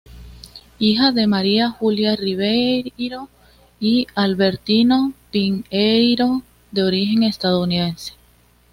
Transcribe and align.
Hija 0.79 1.11
de 1.11 1.27
María 1.27 1.69
Júlia 1.69 2.15
Ribeiro 2.15 3.29
y 3.79 4.07
Albertino 4.15 5.13
Pinheiro, 5.29 6.41
de 6.71 6.81
origen 6.81 7.21
estadounidense. 7.21 8.13